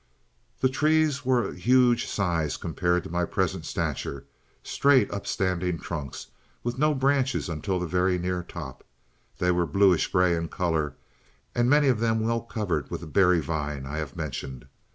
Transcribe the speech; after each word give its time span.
"The 0.61 0.67
trees 0.67 1.23
were 1.25 1.43
of 1.43 1.57
huge 1.57 2.07
size 2.07 2.57
compared 2.57 3.03
to 3.03 3.11
my 3.11 3.23
present 3.23 3.65
stature; 3.67 4.25
straight, 4.63 5.11
upstanding 5.11 5.77
trunks, 5.77 6.25
with 6.63 6.79
no 6.79 6.95
branches 6.95 7.47
until 7.47 7.79
very 7.81 8.17
near 8.17 8.37
the 8.37 8.45
top. 8.51 8.83
They 9.37 9.51
were 9.51 9.67
bluish 9.67 10.07
gray 10.07 10.35
in 10.35 10.47
color, 10.49 10.95
and 11.53 11.69
many 11.69 11.87
of 11.87 11.99
them 11.99 12.19
well 12.21 12.41
covered 12.41 12.89
with 12.89 13.01
the 13.01 13.05
berry 13.05 13.41
vine 13.41 13.85
I 13.85 13.97
have 13.99 14.15
mentioned. 14.15 14.65